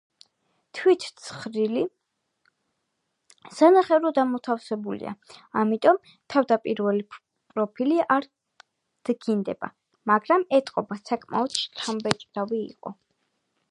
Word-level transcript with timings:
თვით 0.77 1.03
თხრილი 1.23 1.81
სანახევროდ 3.57 4.21
ამოვსებულია, 4.23 5.11
ამიტომ 5.65 5.99
თავდაპირველი 6.35 7.05
პროფილი 7.55 7.99
არ 8.17 8.27
დგინდება, 9.11 9.71
მაგრამ 10.15 10.47
ეტყობა 10.63 10.99
საკმაოდ 11.05 11.61
შთამბეჭდავი 11.63 12.63
იყო. 12.71 12.95